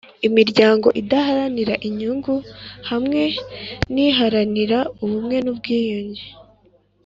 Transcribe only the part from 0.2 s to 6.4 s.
imiryango idaharanira inyungu hamwe niharanira ubumwe nubwiyunge